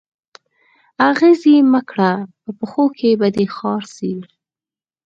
آغزي 1.09 1.55
مه 1.71 1.81
کره 1.89 2.11
په 2.41 2.49
پښو 2.59 2.85
کي 2.97 3.11
به 3.19 3.27
دي 3.35 3.45
خار 3.55 3.83
سي 3.95 4.13